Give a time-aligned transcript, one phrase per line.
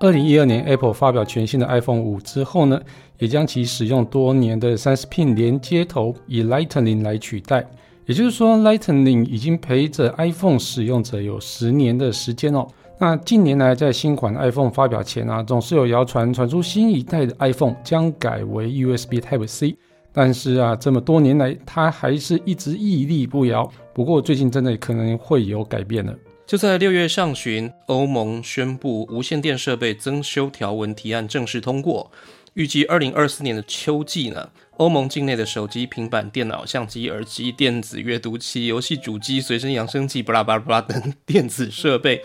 [0.00, 2.80] 二零一二年，Apple 发表全新的 iPhone 五之后呢，
[3.18, 7.68] 也将其使用多年的三十 pin 连接头以 Lightning 来取代。
[8.06, 12.64] 也就是说，Lightning 已经陪着 iPhone 使用者有十年的时间哦。
[13.00, 19.76] 那近年来，在新款 iPhone 发表前啊，总是有谣传传出新一代的 iPhone 将改为 USB Type C。
[20.12, 23.68] 但是啊，这么多年来，它还是一直屹立不摇。
[23.92, 26.14] 不过最近真的可能会有改变了。
[26.48, 32.10] 就在六月上旬，欧盟宣布无线电设备增修条文提案正式通过，
[32.54, 34.48] 预计二零二四年的秋季呢，
[34.78, 42.24] 欧盟境内的手机、平板电脑、相机、耳机、电子阅读器、游戏主机、随身扬声器、巴拉巴拉巴拉等电子设备，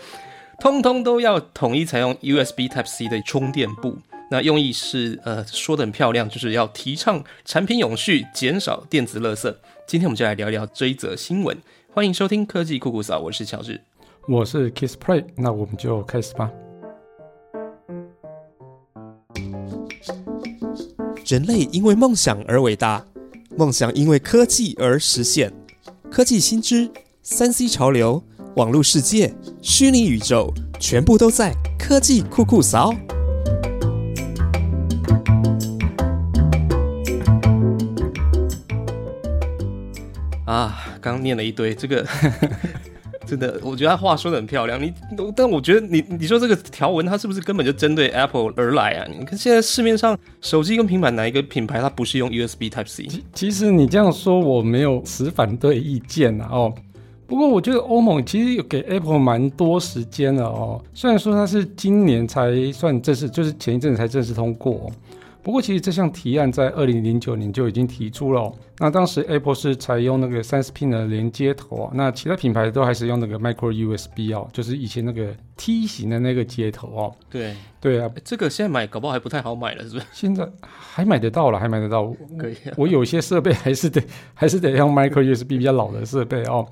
[0.58, 3.98] 通通都要统一采用 USB Type C 的充电部。
[4.30, 9.54] 那用意是，呃，说的很漂亮，就是要提倡产品永续，减少电子垃圾。
[9.86, 11.58] 今天我们就来聊聊这一则新闻。
[11.92, 13.82] 欢迎收听科技酷酷嫂，我是乔治。
[14.26, 16.50] 我是 Kiss Play，那我们就开始吧。
[21.26, 23.04] 人类因为梦想而伟大，
[23.54, 25.52] 梦想因为科技而实现。
[26.10, 26.90] 科技新知、
[27.22, 28.24] 三 C 潮流、
[28.56, 32.94] 网络世界、虚拟宇宙，全部都在科技酷酷扫。
[40.46, 42.06] 啊，刚念了一堆这个。
[43.36, 44.80] 真的，我觉得他话说的很漂亮。
[44.82, 44.92] 你，
[45.34, 49.06] 但我觉得你，你说这个条文，它是不是根本就针对 Apple 而来啊？
[49.18, 53.08] 你看现在市面上手机跟平板哪一个品牌它不是用 USB Type C？
[53.32, 56.48] 其实你这样说，我没有持反对意见啊。
[56.50, 56.74] 哦，
[57.26, 60.82] 不过我觉得欧盟其实有给 Apple 蛮多时间的哦。
[60.92, 64.90] 虽然说它是今年才算正式，就是前一阵子才正式通过。
[65.44, 68.50] 不过，其实这项提案在二零零九年就已经提出了。
[68.78, 77.14] 那当时 Apple 是采用那个三十 pin 的连接头啊，那其他品牌都还是用那个 Micro USB 哦，就是以前那个梯形的那个接头哦。
[77.28, 80.06] 对对啊，这个现在买搞不好还不太好买了，是不是？
[80.12, 82.10] 现在还买得到了，还买得到。
[82.38, 82.56] 可以。
[82.78, 84.02] 我有些设备还是得
[84.32, 86.66] 还是得用 Micro USB 比较老的设备哦。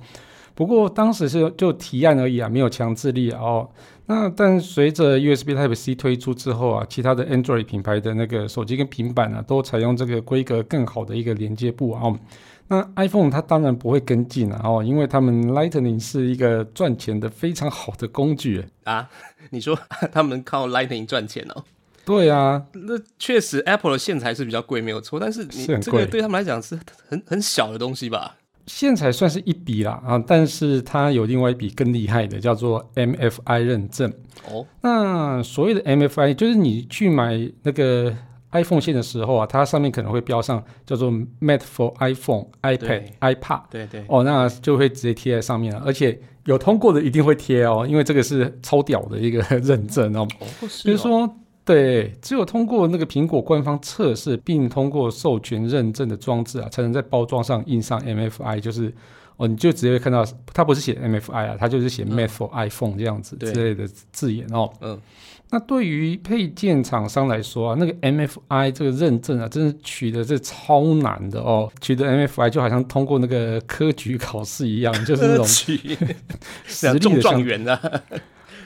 [0.55, 3.69] 不过当时是就提案而已啊，没有强制力哦。
[4.05, 12.03] 那但随着 USB Type C 推出之后啊，其他的 Android 品牌的那个手机跟平板啊，都采用这个规格更好的一个连接部啊。
[12.67, 19.09] 那 iPhone 它当然不会跟进啊，哦，因为他们 Lightning 是一个赚钱的非常好的工具啊。
[19.51, 19.77] 你说
[20.11, 21.63] 他们靠 Lightning 赚钱哦？
[22.05, 25.17] 对啊，那确实 Apple 的线材是比较贵，没有错。
[25.17, 26.77] 但是你这个对他们来讲是
[27.07, 28.35] 很很小的东西吧？
[28.65, 34.11] 线材算是一笔啦啊，但是它有另外一笔更厉害的，叫做 MFI 认证。
[34.49, 38.15] 哦，那所谓的 MFI 就是你去买那个
[38.51, 43.61] iPhone 线的时候啊，它上面可能会标上叫做 Made for iPhone、iPad、iPad。
[43.69, 44.05] 对对。
[44.07, 50.27] 哦，那就会直接贴在上面了，而且有通过的一定会贴哦，因为这个是超屌的一个认证哦。
[50.39, 50.47] 哦，
[50.83, 51.29] 比如说。
[51.65, 58.93] 对，只有通过那个苹果官方测试，并通过授权认证的装置啊，才能在包装上印上 MFI，就是
[59.37, 64.69] 哦，你就直接看到它不是写 MFI 啊，它就是写 Made for iPhone 这样子之类的字眼哦。
[64.81, 64.99] 嗯，
[65.51, 75.95] 那对于配件厂商来说啊，那个 MFI 这个认证啊，真是取得这超难的哦，取得 MFI 就好像通过那个科举考试一样，就是那种 实力
[76.81, 78.03] 的状元的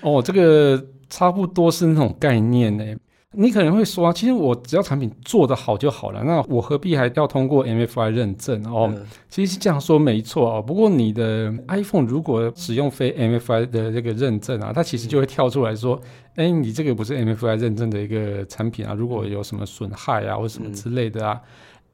[0.01, 0.83] 哦，这个。
[1.09, 2.85] 差不多是那种概念呢。
[3.31, 8.91] 你可能会说，啊其实我只要产品做得好就好了，那我何必还要通过 MFI 认证哦？
[9.29, 10.61] 其实是这样说没错哦。
[10.61, 15.99] 不过你的 iPhone 如果使用非 MFI 的这个认证啊，它其实就会跳出来说，
[16.35, 21.39] 哎，你这个不是 MFI 认证的一个产品啊，如果有什么损害啊或什么之类的啊。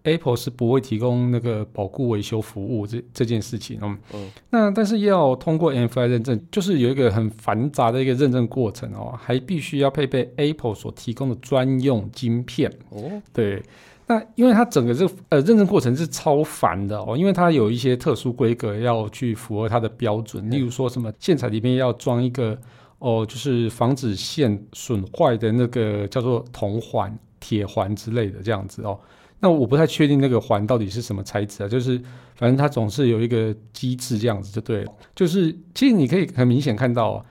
[0.04, 3.98] Apple 是不会提供那个保固维修服务这这件事情哦。
[4.14, 4.32] 嗯。
[4.50, 12.72] 那但是要通过 MFI 认证，就是有一个很繁杂的一个认证过程哦，还必须要配备 Apple 所提供的专用晶片。
[12.90, 13.22] 哦。
[13.32, 13.64] 对。
[14.06, 22.58] 那因为它整个这呃认证过程是超繁的哦，因为它有一些特殊规格要去符合它的标准，例如说什么线材里面要装一个
[23.00, 29.00] 哦，就是防止线损坏的那个叫做铜环、铁环之类的这样子哦。
[29.44, 32.02] 那我不太确定那个环到底是什么材质啊，就是
[32.34, 34.92] 反正它总是有一个机制这样子就对了。
[35.14, 37.26] 就是其实你可以很明显看到，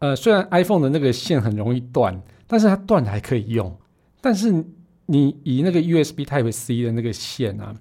[0.00, 3.72] 呃，虽然 iPhone 的那个线很容易断，但是它断还可以用。
[4.20, 4.52] 但是
[5.06, 7.72] 你以那个 USB Type C 的那个线啊，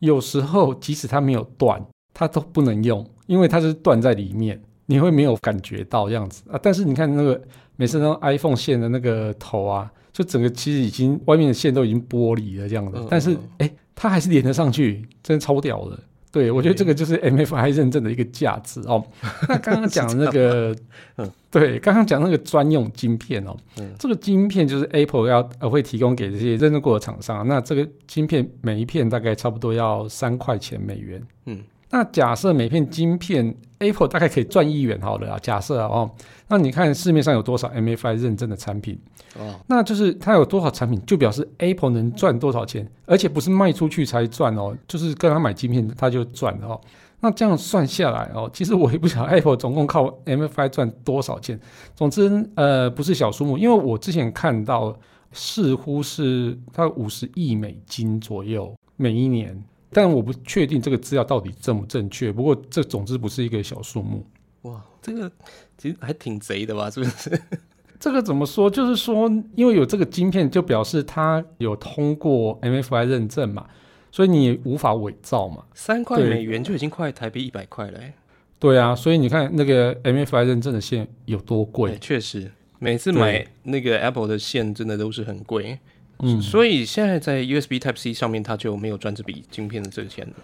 [0.00, 1.82] 有时候即使它没有断，
[2.12, 6.60] 它都不能用，因为它是断在里面，你会没有感觉到这样子啊。
[6.62, 7.42] 但是你看那个
[7.76, 9.90] 每次那 iPhone 线的那个头啊。
[10.12, 15.98] 就整个其实已经外面的线都已经剥离了这样的，但是哎，它还是连得上去，真的超屌的。
[16.30, 19.04] 对，我觉得这个就是 MFI 认证的一个价值哦。
[19.50, 20.74] 那刚刚讲那个，
[21.18, 23.92] 嗯，对，刚刚讲那个专用晶片哦，嗯。
[23.98, 31.22] 这个晶片就是 Apple 要呃会提供给这些认证过的厂商，那这个晶片每一片大概差不多要三块钱美元。
[31.44, 31.62] 嗯，
[31.92, 36.10] 那假设每片晶片 Apple 大概可以赚一元好了啊，假设啊哦，
[36.48, 38.98] 那你看市面上有多少 MFI 认证的产品？
[39.38, 46.80] 哦，那就是它有多少产品，就表示 Apple 能赚多少钱，而且不是卖出去才赚哦，就是跟他买晶片他就赚哦。
[47.20, 51.60] 那这样算下来哦，其实我也不晓得 Apple 总共靠 MFI 赚多少钱。
[51.94, 54.98] 总之，呃，不是小数目，因为我之前看到
[55.30, 59.62] 似乎是它五十亿美金左右每一年，
[59.92, 62.32] 但我不确定这个资料到底正不正确。
[62.32, 64.24] 不过这总之不是一个小数目。
[64.62, 65.30] 哇，这个
[65.76, 66.90] 其实还挺贼的吧？
[66.90, 67.40] 是不是？
[67.98, 68.68] 这个怎么说？
[68.68, 73.66] 就是说，因为有这个晶片，就表示它有通过 MFI 认证嘛，
[74.10, 75.64] 所以你也无法伪造嘛。
[75.74, 78.12] 三块美元就已经快台币一百块了、欸，
[78.58, 81.98] 对啊，所以你看那个 MFI 认证的线有多对，贵？
[82.00, 82.50] 确实，
[82.80, 85.78] 每次对买那个 Apple 的线真的都是很贵。
[86.20, 90.34] 嗯所以现在在 USB Type C 上面，它就没有赚这笔晶片的这个钱了。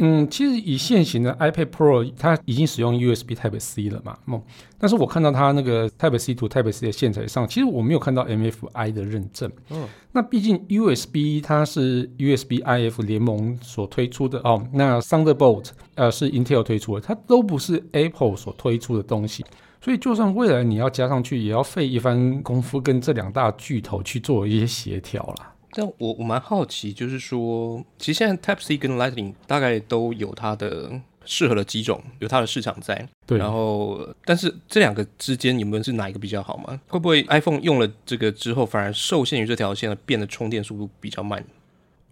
[0.00, 4.40] 嗯，其实以现行的 iPad Pro，它已经使用 USB Type C 了嘛，嗯，
[4.78, 9.50] 但是我看到它那个 Type C to Type C 的线材上，其实我没有看到 MFI 的认证。
[9.70, 19.44] 嗯，那毕竟 USB 它是 USB IF 联盟所推出的哦，那 Thunderbolt 呃是 Intel 推出的，它都不是 Apple 所推出的东西。
[19.80, 25.54] 所以，就算未来你要加上去，也要费一番功夫，跟这两大巨头去做一些协调啦。
[25.72, 30.90] 但我我蛮好奇，就是说，其实现在 Type C 跟 Lightning 大概都有它的
[31.24, 33.06] 适合的几种，有它的市场在。
[33.26, 36.80] 对，然后，但是这两个之间，你们是哪一个比较好吗？
[36.88, 41.44] 会不会 iPhone 用了这个之后，反而受限于这条线，变得充电速度比较慢？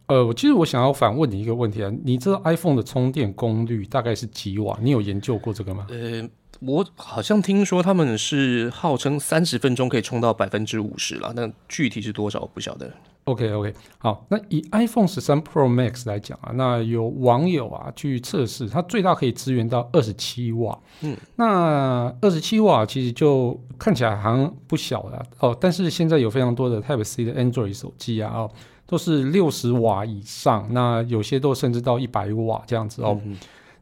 [0.06, 4.78] 呃，我其实我想要反问你一个问题啊，你知道 iPhone 的充电功率大概是几瓦？
[4.80, 5.86] 你有研究过这个吗？
[5.90, 6.28] 呃，
[6.60, 12.90] 我好像听说他们是号称三十分钟可以充到百分之五十了，那具体是多少我不晓得。
[13.24, 20.78] OK OK，好，那以 iPhone 十三 Pro Max 来讲啊，那有网友啊去测试，它最大可以支援到二十七瓦。
[21.00, 28.50] 嗯，那二十七瓦其实就看起来好像不小了哦，但是现在有非常多的 Type C 的 Android 手机啊，哦，
[28.86, 33.20] 都是六十瓦以上，那有些都甚至到一百瓦这样子哦。
[33.24, 33.36] 嗯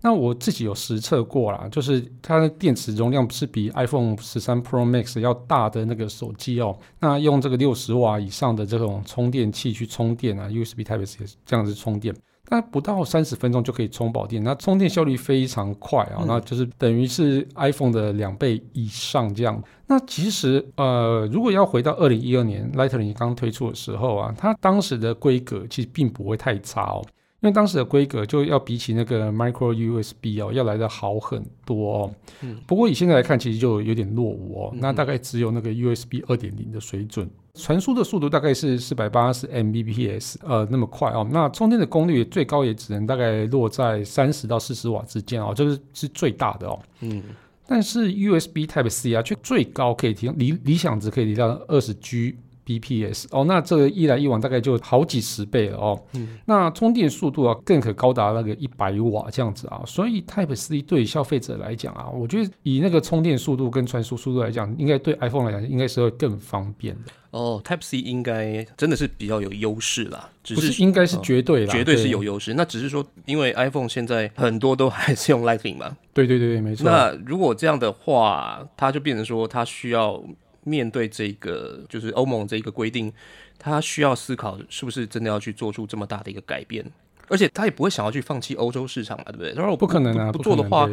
[0.06, 6.78] 那我自己有实测过啦，就是它的电池容量是比 iPhone 十三 Pro Max 要大的那个手机哦。
[7.00, 12.14] 那用这个六十瓦以上的这种充电器去充电啊，USB Type C 这样子充电，
[12.50, 19.62] 那不到三十分钟就可以充饱电，那充电效率非常快啊，嗯那就是等于是 iPhone 的两倍以上这样。
[19.86, 27.04] 那其实呃，如果要回到二零一二年 Lightning 刚推出的时候啊，它当时的规格其实并不会太差哦。
[27.44, 32.10] 因为当时的规格就要比起那个 Micro USB 哦，要来的好很多哦。
[32.40, 34.70] 嗯不过以现在来看，其实就有点落伍哦。
[34.72, 41.28] 嗯那大概只有那个 USB 二点零的水准，传输的速度大概是四百八十 Mbps，呃，那么快哦。
[41.30, 46.80] 那充电的功率最高也只能大概落在三十到四十瓦之间哦，这个是最大的哦。
[47.00, 47.22] 嗯，
[47.66, 52.36] 但是 USB Type C 啊，却最高可以提供理理想值可以提到二十 G
[52.66, 56.00] bps 哦，那这个一来一往大概就好几十倍了哦。
[56.14, 72.54] 嗯，那充电速度啊更可高达那个一百瓦这样子啊，所以 Type C 对消费者来讲啊，我觉得以那个充电速度跟传输速度来讲，应该对 iPhone 来讲应该是会更方便的，哦，Type C 应该真的是比较有优势啦，只不是是应该是绝对啦，绝对是有优势。
[72.54, 76.84] 那只是说，因为 iPhone 现在很多都还是用 Lightning 嘛，对对对对，没错。
[76.84, 80.22] 那如果这样的话，它就变成说，它需要
[80.64, 83.12] 面对这个就是欧盟这一个规定，
[83.58, 86.84] 他需要思考是不是真的要去做出这么大的一个改变，
[87.28, 89.52] 而且他也不会想要去放弃欧洲市场嘛，对不对？
[89.52, 90.88] 然后不可能啊，不不做的话，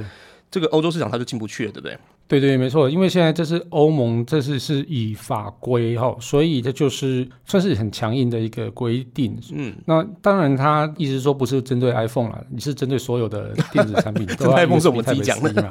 [0.50, 1.98] 这个欧洲市场它就进不去了，对不对？
[2.28, 9.38] 对对，没错，因为现在这是欧盟，这是是以法规哈、所以这就是算是很强硬的一个规定。
[9.52, 14.26] 嗯，那当然，他意思是说不是针对 iPhone 啦，你是针对所有的电子产品
[14.56, 15.70] iPhone 是我们自己讲的嘛。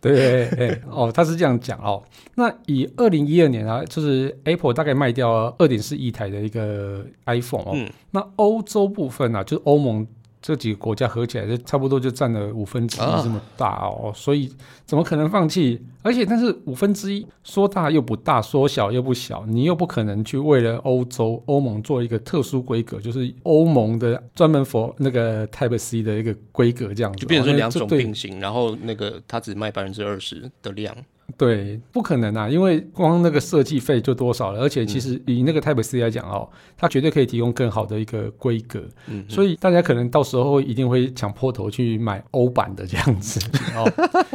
[0.00, 2.02] 对对对，哦，他是这样讲哦。
[2.36, 7.72] 那以二零一二年啊，就是 Apple 大概卖掉二点四亿台的一个 iPhone 哦。
[7.74, 10.06] 嗯那欧洲部分啊，就是欧盟
[10.40, 14.12] 这几个国家合起来，就差不多就占了五分之一啊这么大哦。
[14.14, 14.50] 所以
[14.86, 15.80] 怎么可能放弃？
[16.02, 30.96] 而且，但是五分之一说大又不大，说小又不小，你又不可能去为了欧洲欧盟做一个特殊规格，就是欧盟的专门 for 那个 Type C 的一个规格这样子，就变成两种并行，然后那个它只卖百分之二十的量。
[31.36, 43.38] 对，不可能啊，因为光那个设计费就多少了，而且其实以那个 Type C 来讲哦，它绝对可以提供更好的一个规格，嗯，所以大家可能到时候一定会抢破头去买欧版的这样子
[43.76, 43.90] 哦。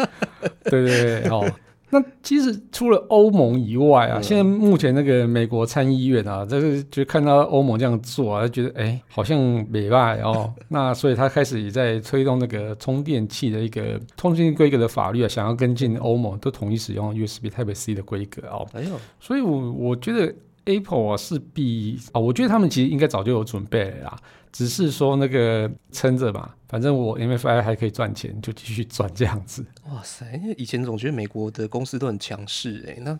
[0.69, 1.49] 对对对，哦。
[1.93, 18.67] 那其实除了欧盟以外啊，现在目前那个美国参议院啊，就是就看到欧盟这样做啊，觉得哎好像没败哦， 那所以他开始也在推动那个充电器的一个通信规格的法律啊，想要跟进欧盟都统一使用 USB Type C 的规格哦。
[18.73, 20.33] 哎呦，所以我我觉得
[20.65, 24.17] Apple 啊是比啊，我觉得他们其实应该早就有准备了啦。
[24.51, 29.65] 只是说那个撑着吧，反正我 MFI 还可以赚钱，就继续赚这样子。
[29.89, 33.19] 哇塞，因为以前总觉得美国的公司都很强势，哎，那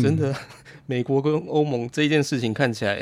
[0.00, 0.34] 真的
[0.86, 2.98] 美国跟欧盟这一件事情看起来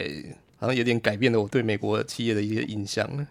[0.59, 3.27] 好像有点改变了我对美国企业的一些印象了。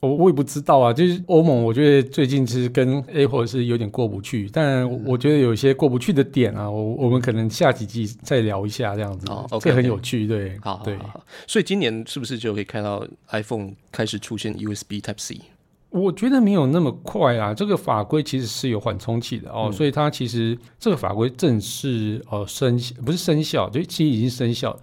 [0.00, 10.98] 我我也不知道啊，就是欧盟，我觉得最近其实跟 Apple 是有点过不去，但我觉得有一些过不去的点啊，我我们可能下几季再聊一下这样子，哦，这很有趣，对，好，对，
[11.46, 15.38] 所以今年是不是就可以看到 iPhone 开始出现 USB Type C？
[15.90, 24.74] 我觉得没有那么快啊，这个法规其实是有缓冲期的哦，所以它其实这个法规正式呃生不是生效，就其实已经生效，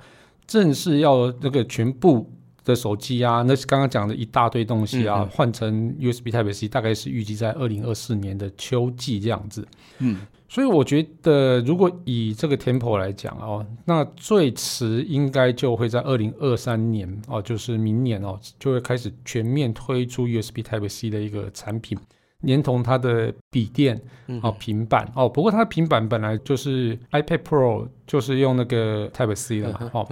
[0.45, 2.31] 正式要那个全部。
[2.67, 9.65] 的手机啊，那是刚刚讲的一大堆东西啊，换成 USB Type C，大概是预计在二零二四年的秋季这样子。
[9.99, 10.19] 嗯，
[10.49, 21.97] 所以我觉得，如果以这个 tempo 来讲哦，那最迟应该就会在二零二三年哦，就是明年哦，就会开始全面推出 USB Type C 的一个产品，
[22.41, 23.99] 连同它的笔电
[24.43, 25.29] 哦、平板哦。
[25.29, 30.07] 不过它的平板本来就是 iPad Pro，就是用那个 Type C 的嘛，哦。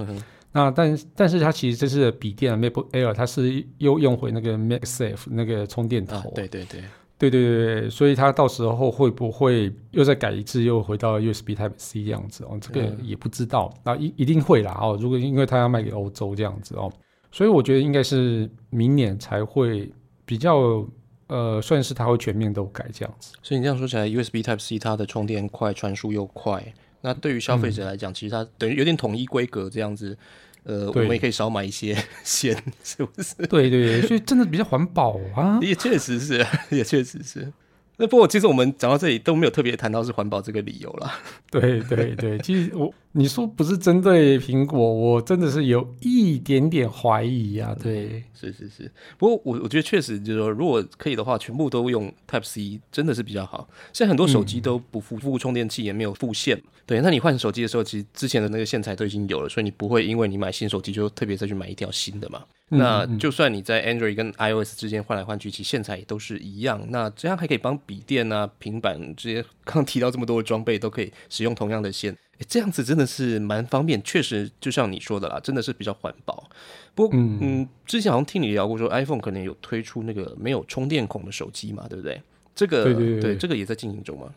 [0.56, 6.32] 那但但是它其实这次的笔电 MacBook Air，它是又用回那个 MagSafe 那个充电头。
[6.34, 6.82] 对对对，
[7.18, 12.58] 对对对对，所以它到时候会不会又再改一次，又回到 USB Type C 这样子哦？
[12.62, 13.74] 这个也不知道。
[13.84, 16.90] 那一一定会啦哦，如果因为它要卖给欧洲这样子哦，
[17.34, 19.92] 所以我觉得应该是明年才会
[20.26, 20.88] 比较
[21.28, 23.34] 呃，算是它会全面都改这样子。
[23.44, 30.18] 所以你这样说起来，USB Type C 它的充电快，传输又快，那对于消费者来讲，其实它等于有点统一规格这样子。
[30.66, 33.36] 呃，我们也可以少买一些 鲜，是不是？
[33.48, 35.60] 对对对，所以真的比较环保啊。
[35.62, 37.52] 也确实是，也确实是。
[37.98, 41.20] 那不过，其实我们讲到这里都没有特别谈到是环保这个理由啦。
[41.50, 47.76] 对对对，其实我你说不是针对苹果，我真的是有一点点怀疑啊。
[47.82, 48.92] 对，是是是。
[49.18, 53.68] 不过我我觉得确实就是说，如果可以的话，全部都用 Type C，真的是比较好。
[53.94, 56.62] 现在很多手机都不附附充电器，也没有附线。
[56.86, 62.44] 对，那你换手机的时候，其实之前的那个线材都已经有了，所以你不会因为你买新手机就特别再去买一条新的嘛。
[62.70, 66.84] 那就算你在 Android 跟 iOS 之间换来换去，其实线材也都是一样。
[66.90, 72.18] 那这样还可以帮笔电啊、平板这些刚提到这么多的装备都可以使用同样的线，
[72.48, 74.02] 这样子真的是蛮方便。
[74.02, 76.50] 确实，就像你说的啦，真的是比较环保。
[76.96, 82.20] 不过，嗯，之前好像听你聊过，说 iPhone 可能有推出那个没有充电孔的手机嘛，对不对？
[82.56, 84.34] 这个对对，这个也在进行中吗？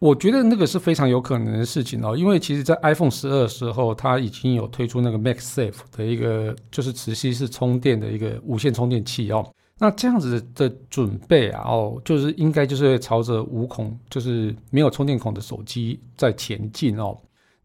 [0.00, 9.52] 我觉得那个是非常有可能的事情哦，因为其实，在 iPhone 十二的时候，它已经有推出那个 MagSafe 的一个，就是磁吸式充电的一个无线充电器哦。
[9.80, 17.16] 那这样子的准备啊，哦，就是应该就是朝着无孔，就是没有充电孔的手机在前进哦。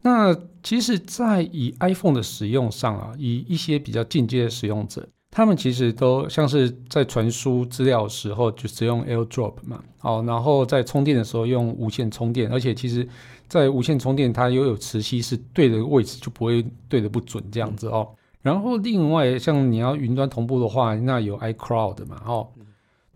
[0.02, 5.08] 那其实，在以 iPhone 的使用上啊，以一些比较进阶的使用者。
[5.36, 13.04] 他们其实都像是在传输资料的时候就使用 AirDrop 嘛，哦，然后在充电的时候用无线充电，而且其实，
[13.48, 18.08] 在无线充电它又有磁吸，是对的位置就不会对的不准这样子哦。
[18.42, 22.46] 然后另外像你要云端同步的话，那有 iCloud 嘛，哦，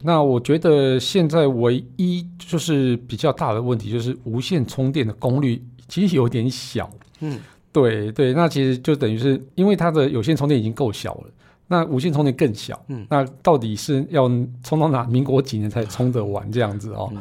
[0.02, 7.38] 那我觉得现在唯一就是比较大的问题就是无线充电的功率其实有点小，嗯，
[7.70, 11.30] 对对，那其实就等于是因为它的有线充电已经够小了。
[11.68, 14.28] 那无线充电更小，嗯，那到底是要
[14.64, 15.04] 充到哪？
[15.04, 17.12] 民国几年才充得完这样子哦？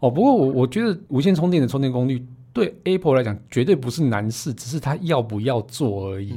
[0.00, 6.34] 哦，不过我我觉得无线充电的充电功率对 Apple 来讲绝对不是难事，只是它要不要做而已。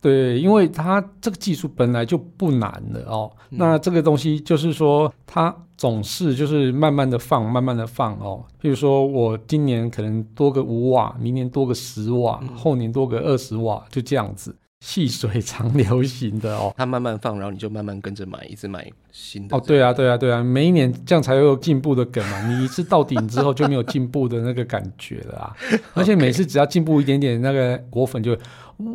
[0.00, 3.30] 对，因为它这个技术本来就不难的哦。
[3.50, 8.44] 那这个东西就是说，它总是就是慢慢的放，慢慢的放哦。
[8.60, 14.54] 譬如说我今年可能多个五瓦，明年多个十瓦，后年多个二十瓦，就这样子。
[14.80, 19.56] 细水长流型的哦，它慢慢放，然后你就慢慢跟着买，一直买新的。
[19.56, 22.46] 哦，对啊，对啊，对啊，每一年这样才有进步的梗嘛。
[22.48, 25.56] 你一次到顶之后就没有进步的那个感觉了啊。
[25.94, 28.36] 而且每次只要进步一点点，那个果粉就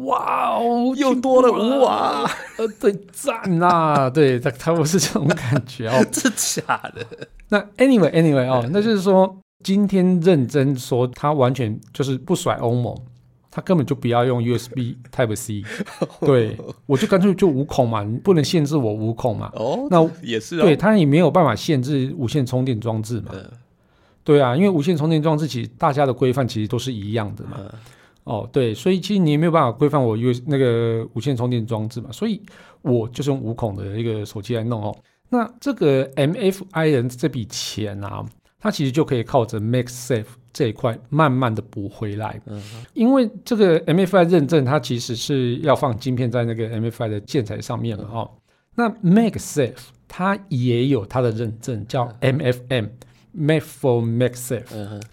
[0.06, 7.06] 哇哦，又多了五瓦，呃，对，赞呐， 对，他他不是这种感觉哦， 是假的。
[7.50, 9.38] 那 anyway anyway 哦，那就是说。
[9.64, 12.98] 今天认真说，他完全就是不甩欧盟，
[13.52, 15.62] 他根本就不要用 USB Type C，
[16.22, 19.52] 对 我就干脆就无孔嘛，你不能限制我无孔嘛。
[19.56, 23.32] 哦，那也是对，他也没有办法限制无线充电装置嘛。
[24.24, 27.60] 对啊，因为无线充电装置其实大家的规范其实都是一样的嘛。
[28.24, 32.42] 哦，对，所以其实你也没有办法规范我 U 那个无线充电装置嘛，所以
[32.84, 34.96] 我就是用无孔的一个手机来弄哦。
[35.28, 38.24] 那这个 MFI 人这笔钱啊，
[38.60, 42.42] 它其实就可以靠着 Make Safe 这一块慢慢的补回来。
[42.46, 42.62] 嗯，
[42.94, 48.30] 因为这个 MFI 认证，它其实是要放晶片在那个 MFI 的建材上面了哦。
[48.76, 49.74] 那 Make Safe
[50.08, 52.90] 它也有它的认证，叫 MFM。
[53.34, 54.66] Make for make safe，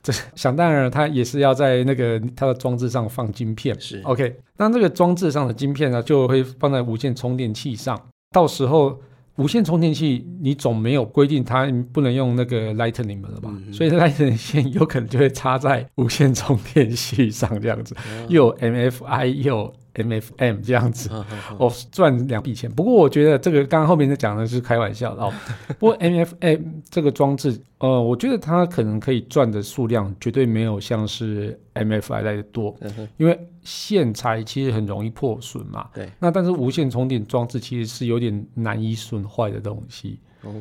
[0.02, 3.80] 这想当然了，它也是要在那个它的装置上放晶片。
[3.80, 7.96] 是 OK，那这个装置上的晶片呢，就会放在无线充电器上。
[8.32, 9.00] 到时候
[9.38, 13.50] 无线充电器你总没有规定它不能用那个 Lightning 了吧？
[13.72, 17.96] 所以 Lightning 线有可能就会插在无线充电器上这样子，
[18.28, 19.72] 又有 MFI 又。
[19.98, 21.10] MFM 这样子，
[21.58, 22.70] 哦，赚两笔钱。
[22.70, 25.32] 不过我觉得这个刚刚后面在讲的是开玩笑的哦。
[25.78, 32.74] 不过 MFM 这个装置，呃，我觉得它可能可以赚的数量绝对没有像是 MFI 来的多，
[33.16, 35.88] 因为线材其实很容易破损嘛。
[35.94, 36.10] 对。
[36.18, 40.20] 那但是无线充电装置其实是有点难以损坏的东西，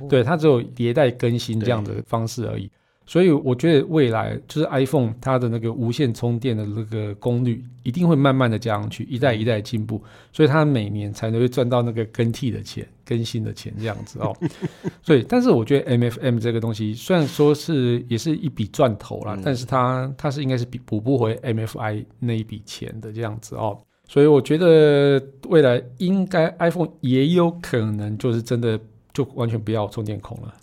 [0.09, 2.69] 对，它只有迭代更新这样的方式而已。
[3.09, 10.01] 所以我觉得未来就是 iPhone 它的那个无线充电的那个功率一定会慢慢的加上去，一代一代进步，
[10.33, 14.35] 所以它每年才能会赚到那个更替的钱、更新的钱这样子哦。
[15.01, 23.79] 所以，但是我觉得 MFM 这个东西虽然说是也是一笔赚头啦，但是它它是应该是比补不回 MFI 那一笔钱的这样子哦。
[24.05, 28.77] 所以我觉得未来应该 iPhone 也有可能就是真的
[29.13, 30.53] 就完全不要充电孔了。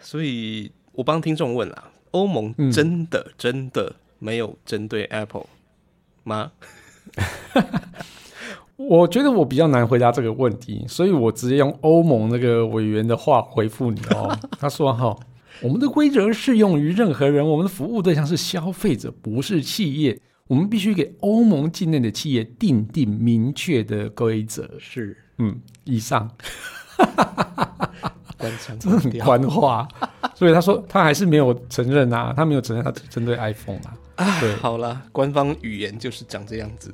[0.00, 0.72] 所以。
[1.00, 5.46] 我帮听众问啦，欧盟真的真的没有针对 Apple
[6.24, 6.52] 吗？
[8.76, 14.38] 我觉得我比较难回答这个问题，所以我直接用欧盟那个委员的话回复你哦。
[14.60, 15.16] 他说：“哈，
[15.62, 20.20] 我们的规则适用于任何人，我们的服务对象是消费者，不是企业。
[20.48, 26.30] 我们必须给欧盟境内的企业定定明确的规则。”是，嗯，以上。
[28.40, 28.76] 官腔，
[29.22, 29.86] 官话，
[30.34, 33.78] 所以他说他还是没有承认啊，他没有承认他针对 iPhone
[34.16, 34.40] 啊。
[34.40, 36.92] 对，好了，官方语言就是长这样子。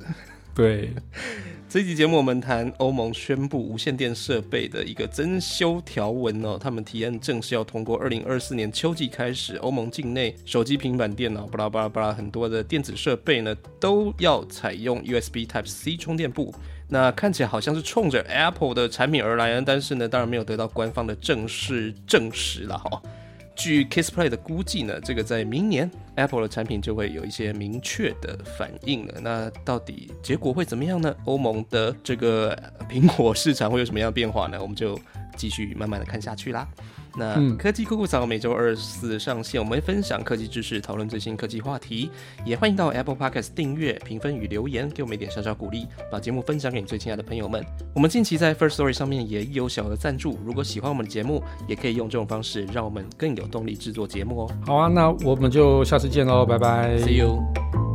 [0.53, 0.91] 对，
[1.69, 16.53] 这期节目我们谈欧盟宣布无线电设备的一个增修条文哦，他们提案正式要通过，二零二四年秋季开始，欧盟境内手机、平板电脑、巴拉巴拉巴拉很多的电子设备呢，都要采用 USB Type C 充电部。
[16.89, 23.01] 那看起来好像是冲着 Apple 的产品而来，但是呢，当然没有得到官方的正式证实了哈。
[23.55, 29.15] 据 Kissplay 的估计呢，这个在明年 Apple 的产品就会有一些明确的反应了。
[29.19, 31.15] 那到底结果会怎么样呢？
[31.25, 32.55] 欧盟的这个
[32.87, 34.61] 苹果市场会有什么样的变化呢？
[34.61, 34.99] 我们就
[35.35, 36.67] 继续慢慢的看下去啦。
[37.17, 42.11] 那科技酷酷早每周二四上线，我们会分享科技知识，讨论最新科技话题，
[42.45, 47.65] 也欢迎到 Apple Podcast 订阅、评分与留言，给我们一点小小鼓励，把节目分享给你最亲爱的朋友们。
[47.93, 54.51] 我们近期在 First Story 上面也有小额赞助，如果喜欢我们的节目，也可以用这种方式让我们更有动力制作节目哦。
[54.65, 57.86] 好啊，那我们就下次见喽，拜拜，See you。